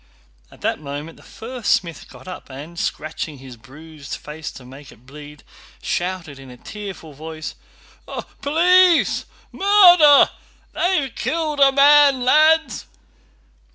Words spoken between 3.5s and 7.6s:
bruised face to make it bleed, shouted in a tearful voice: